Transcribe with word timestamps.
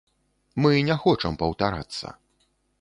Мы 0.65 0.71
не 0.87 0.95
хочам 1.05 1.39
паўтарацца. 1.45 2.19